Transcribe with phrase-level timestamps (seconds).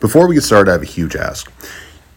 [0.00, 1.50] Before we get started, I have a huge ask.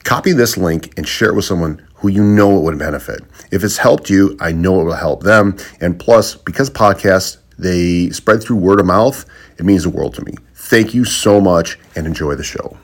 [0.03, 3.21] Copy this link and share it with someone who you know it would benefit.
[3.51, 5.57] If it's helped you, I know it will help them.
[5.79, 9.25] And plus, because podcasts, they spread through word of mouth,
[9.57, 10.33] it means the world to me.
[10.55, 12.77] Thank you so much and enjoy the show.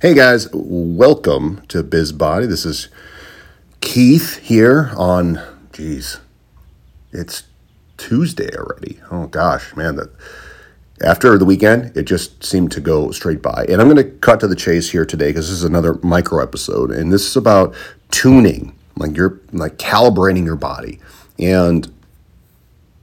[0.00, 2.48] Hey guys, welcome to BizBody.
[2.48, 2.88] This is
[3.80, 5.40] Keith here on,
[5.72, 6.20] geez,
[7.12, 7.44] it's
[7.96, 9.00] Tuesday already.
[9.10, 10.10] Oh gosh, man, that
[11.02, 13.64] after the weekend, it just seemed to go straight by.
[13.68, 16.42] And I'm going to cut to the chase here today because this is another micro
[16.42, 17.74] episode, and this is about
[18.10, 21.00] tuning, like you're like calibrating your body.
[21.38, 21.92] And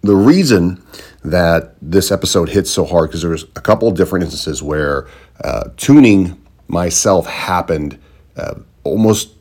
[0.02, 0.84] the reason
[1.24, 5.08] that this episode hits so hard because there was a couple different instances where
[5.44, 7.98] uh, tuning myself happened
[8.36, 9.32] uh, almost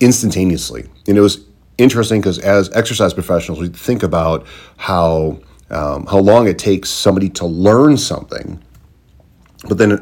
[0.00, 1.44] instantaneously, and it was
[1.78, 4.46] interesting because as exercise professionals, we think about
[4.78, 5.38] how
[5.70, 8.62] um, how long it takes somebody to learn something.
[9.68, 9.92] But then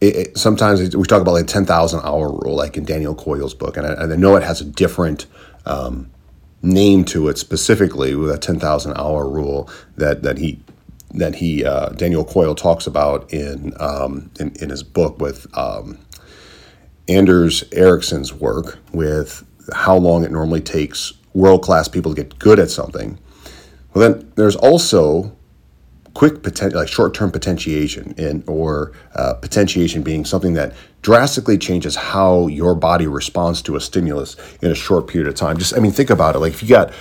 [0.00, 3.76] it, it, sometimes we talk about like 10,000 hour rule, like in Daniel Coyle's book.
[3.76, 5.26] And I, and I know it has a different
[5.64, 6.10] um,
[6.62, 10.60] name to it specifically with a 10,000 hour rule that, that he
[11.14, 15.98] that he uh, Daniel Coyle talks about in, um, in, in his book with um,
[17.08, 22.58] Anders Ericsson's work with how long it normally takes world class people to get good
[22.58, 23.18] at something.
[23.96, 25.34] Well, then there's also
[26.12, 32.46] quick potential, like short-term potentiation, and or uh, potentiation being something that drastically changes how
[32.48, 35.56] your body responds to a stimulus in a short period of time.
[35.56, 36.40] Just, I mean, think about it.
[36.40, 36.92] Like if you got,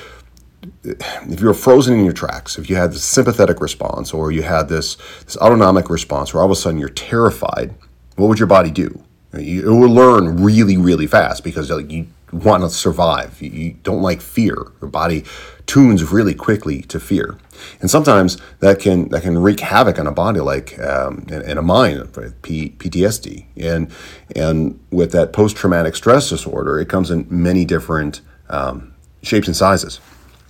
[0.85, 4.43] if you were frozen in your tracks, if you had this sympathetic response, or you
[4.43, 7.75] had this this autonomic response, where all of a sudden you're terrified,
[8.15, 9.03] what would your body do?
[9.33, 13.41] It will learn really, really fast because like you want to survive.
[13.41, 14.55] You don't like fear.
[14.79, 15.25] Your body
[15.65, 17.37] tunes really quickly to fear,
[17.81, 21.57] and sometimes that can that can wreak havoc on a body, like um, in, in,
[21.57, 23.91] a mind, P, PTSD, and
[24.35, 29.55] and with that post traumatic stress disorder, it comes in many different um, shapes and
[29.55, 29.99] sizes.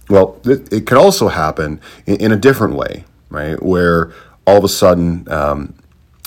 [0.10, 3.62] Well, it, it could also happen in, in, a different way, right?
[3.62, 4.14] Where
[4.46, 5.74] all of a sudden um,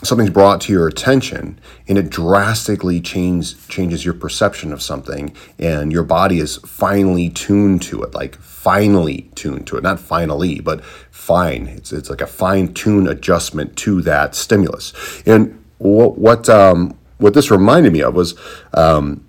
[0.02, 5.92] something's brought to your attention and it drastically change, changes your perception of something and
[5.92, 10.84] your body is finely tuned to it like finely tuned to it not finally but
[11.10, 11.66] fine.
[11.66, 14.92] It's, it's like a fine tune adjustment to that stimulus.
[15.26, 18.34] And what what, um, what this reminded me of was
[18.74, 19.26] um,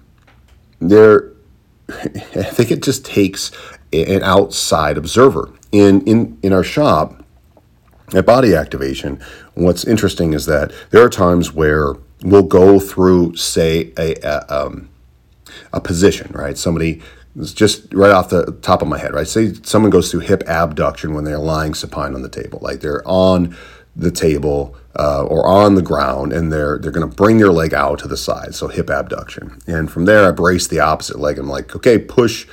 [0.80, 1.32] there
[1.90, 3.52] i think it just takes
[3.92, 5.52] an outside observer.
[5.72, 7.24] In in in our shop
[8.14, 9.22] at body activation,
[9.54, 14.90] what's interesting is that there are times where we'll go through, say, a, a, um,
[15.74, 16.58] a position, right?
[16.58, 17.02] Somebody
[17.54, 19.28] just right off the top of my head, right?
[19.28, 23.08] Say someone goes through hip abduction when they're lying supine on the table, like they're
[23.08, 23.56] on
[23.96, 27.74] the table uh, or on the ground, and they're they're going to bring their leg
[27.74, 29.60] out to the side, so hip abduction.
[29.68, 31.38] And from there, I brace the opposite leg.
[31.38, 32.48] I'm like, okay, push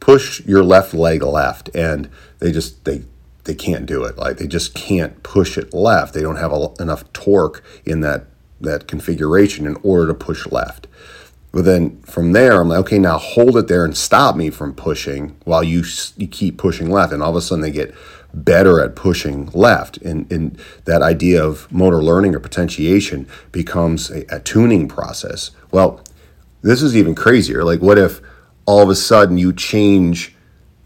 [0.00, 2.08] push your left leg left, and
[2.38, 3.04] they just they
[3.44, 4.16] they can't do it.
[4.16, 6.14] Like they just can't push it left.
[6.14, 8.26] They don't have a, enough torque in that
[8.60, 10.86] that configuration in order to push left.
[11.52, 14.74] But then from there, I'm like, okay, now hold it there and stop me from
[14.74, 15.84] pushing while you
[16.16, 17.12] you keep pushing left.
[17.12, 17.94] And all of a sudden, they get
[18.32, 19.98] better at pushing left.
[19.98, 25.50] And, and that idea of motor learning or potentiation becomes a, a tuning process.
[25.70, 26.02] Well,
[26.62, 27.64] this is even crazier.
[27.64, 28.22] Like, what if
[28.64, 30.34] all of a sudden you change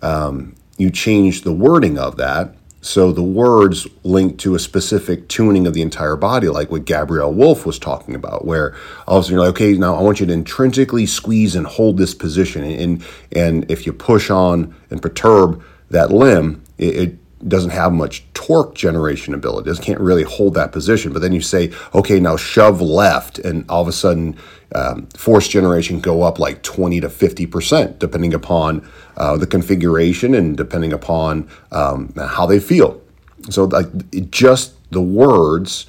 [0.03, 2.54] um, you change the wording of that
[2.87, 7.32] so the words link to a specific tuning of the entire body, like what Gabriele
[7.32, 8.76] Wulf was talking about, where
[9.09, 11.66] all of a sudden you're like, okay, now I want you to intrinsically squeeze and
[11.66, 12.62] hold this position.
[12.62, 18.25] And, and if you push on and perturb that limb, it, it doesn't have much
[18.33, 19.71] torque generation ability.
[19.71, 21.13] It can't really hold that position.
[21.13, 24.37] But then you say, okay, now shove left, and all of a sudden,
[24.75, 30.35] um, force generation go up like 20 to 50 percent, depending upon uh, the configuration
[30.35, 33.01] and depending upon um, how they feel.
[33.51, 35.87] So, like just the words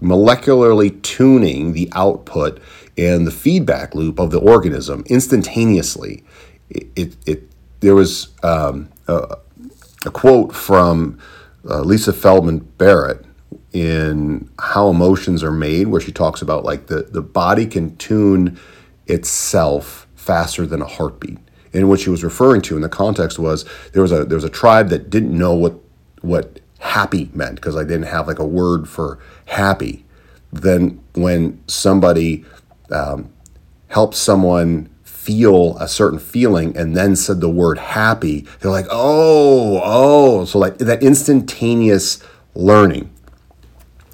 [0.00, 2.60] molecularly tuning the output
[2.96, 6.24] and the feedback loop of the organism instantaneously.
[6.70, 7.42] It, it, it
[7.80, 8.88] there was um,
[10.06, 11.18] a quote from
[11.68, 13.24] uh, Lisa Feldman Barrett
[13.72, 18.58] in How Emotions Are Made, where she talks about like the, the body can tune
[19.06, 21.38] itself faster than a heartbeat.
[21.72, 24.44] And what she was referring to in the context was there was a there was
[24.44, 25.74] a tribe that didn't know what
[26.22, 30.04] what happy meant because I didn't have like a word for happy.
[30.52, 32.44] Then when somebody
[32.90, 33.30] um,
[33.88, 34.88] helps someone
[35.28, 40.46] feel a certain feeling and then said the word happy, they're like, oh, oh.
[40.46, 42.22] So, like that instantaneous
[42.54, 43.10] learning.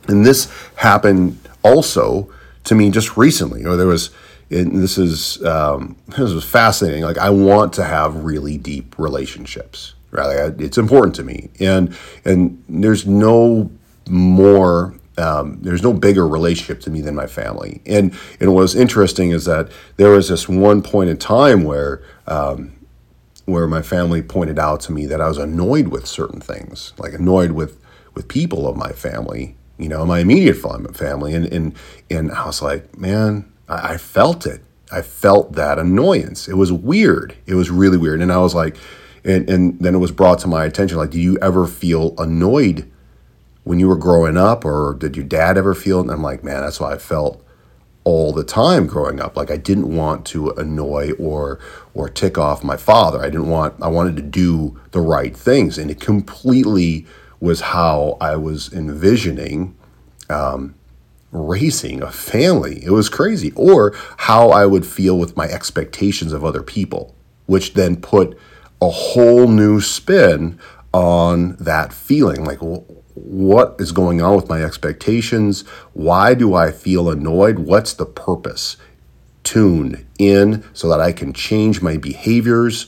[0.09, 2.33] And this happened also
[2.65, 4.11] to me just recently, or there was,
[4.51, 7.05] and this is um, this was fascinating.
[7.05, 10.27] Like I want to have really deep relationships, right?
[10.27, 13.71] Like, it's important to me, and and there's no
[14.09, 17.81] more um, there's no bigger relationship to me than my family.
[17.87, 22.73] And and was interesting is that there was this one point in time where um,
[23.47, 27.13] where my family pointed out to me that I was annoyed with certain things, like
[27.13, 27.81] annoyed with
[28.15, 31.75] with people of my family, you know, my immediate family, and and
[32.11, 34.63] and I was like, man, I, I felt it.
[34.93, 36.49] I felt that annoyance.
[36.49, 37.37] It was weird.
[37.47, 38.77] It was really weird, and I was like,
[39.25, 42.91] and and then it was brought to my attention, like, do you ever feel annoyed?
[43.65, 46.01] When you were growing up, or did your dad ever feel?
[46.01, 47.45] And I'm like, man, that's why I felt
[48.05, 49.37] all the time growing up.
[49.37, 51.59] Like I didn't want to annoy or
[51.95, 53.21] or tick off my father.
[53.21, 53.75] I didn't want.
[53.83, 57.07] I wanted to do the right things, and it completely
[57.41, 59.77] was how I was envisioning.
[60.31, 60.75] Um,
[61.35, 62.83] raising a family.
[62.85, 63.53] It was crazy.
[63.57, 67.15] Or how I would feel with my expectations of other people,
[67.47, 68.39] which then put
[68.81, 70.59] a whole new spin
[70.93, 72.45] on that feeling.
[72.45, 75.63] Like, well, what is going on with my expectations?
[75.93, 77.61] Why do I feel annoyed?
[77.61, 78.77] What's the purpose?
[79.45, 82.87] Tune in so that I can change my behaviors.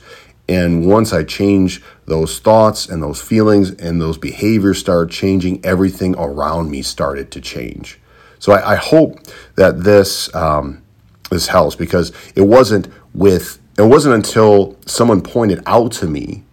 [0.49, 6.15] And once I change those thoughts and those feelings and those behaviors start changing, everything
[6.17, 7.99] around me started to change.
[8.39, 9.19] So I, I hope
[9.57, 10.83] that this um,
[11.31, 16.45] this helps because it wasn't with it wasn't until someone pointed out to me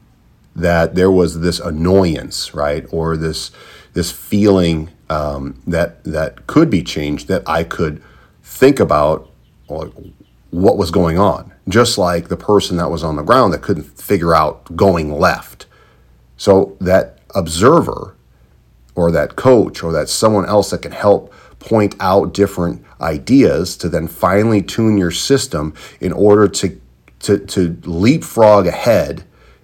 [0.56, 3.52] that there was this annoyance, right, or this
[3.94, 8.02] this feeling um, that that could be changed that I could
[8.42, 9.30] think about
[10.52, 13.84] what was going on, just like the person that was on the ground that couldn't
[14.00, 15.66] figure out going left.
[16.38, 18.16] So that observer,
[18.96, 23.90] or that coach, or that someone else that can help point out different ideas to
[23.90, 26.80] then finally tune your system in order to
[27.20, 29.24] to, to leapfrog ahead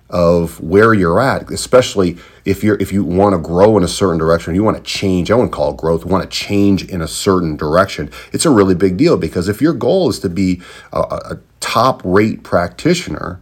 [0.10, 4.18] of where you're at, especially if you're if you want to grow in a certain
[4.18, 5.30] direction, you want to change.
[5.30, 6.06] I wouldn't call it growth.
[6.06, 8.10] Want to change in a certain direction.
[8.32, 10.62] It's a really big deal because if your goal is to be
[10.92, 13.40] a, a top rate practitioner,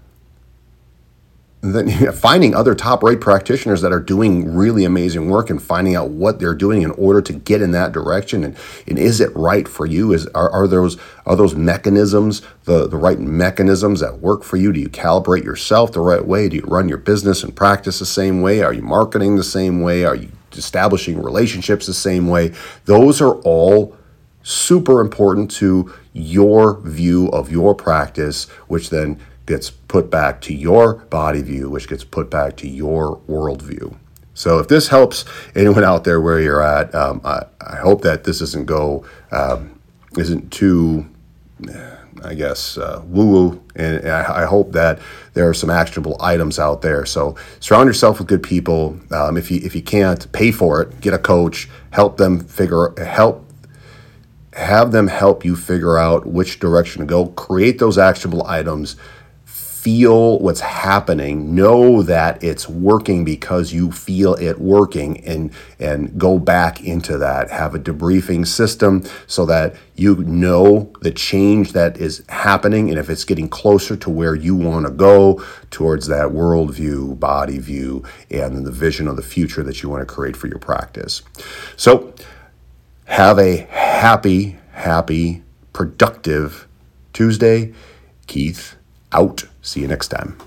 [1.61, 6.09] then finding other top rate practitioners that are doing really amazing work and finding out
[6.09, 8.55] what they're doing in order to get in that direction and,
[8.87, 10.13] and is it right for you?
[10.13, 14.71] Is are, are those are those mechanisms the, the right mechanisms that work for you?
[14.71, 16.49] Do you calibrate yourself the right way?
[16.49, 18.61] Do you run your business and practice the same way?
[18.61, 20.05] Are you marketing the same way?
[20.05, 22.53] Are you establishing relationships the same way?
[22.85, 23.95] Those are all
[24.43, 30.95] super important to your view of your practice which then gets put back to your
[31.05, 33.95] body view, which gets put back to your worldview.
[34.35, 38.23] So if this helps anyone out there where you're at, um, I, I, hope that
[38.23, 39.79] this doesn't go um,
[40.15, 41.07] isn't too,
[42.23, 44.99] I guess, uh, woo woo, and I, I, hope that
[45.33, 47.03] there are some actionable items out there.
[47.03, 48.99] So surround yourself with good people.
[49.09, 51.67] Um, if you if you can't pay for it, get a coach.
[51.89, 53.43] Help them figure help
[54.53, 57.27] have them help you figure out which direction to go.
[57.27, 58.97] Create those actionable items
[59.87, 65.49] feel what's happening know that it's working because you feel it working and
[65.79, 67.49] and go back into that.
[67.49, 73.09] Have a debriefing system so that you know the change that is happening and if
[73.09, 75.41] it's getting closer to where you want to go
[75.71, 80.13] towards that worldview body view and the vision of the future that you want to
[80.13, 81.21] create for your practice.
[81.77, 82.13] So
[83.05, 86.67] have a happy happy productive
[87.13, 87.73] tuesday.
[88.27, 88.76] Keith
[89.11, 89.45] out.
[89.61, 90.37] See you next time.